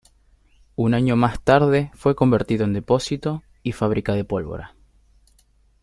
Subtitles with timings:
[0.77, 4.73] Un año más tarde fue convertido en depósito y fábrica de pólvora.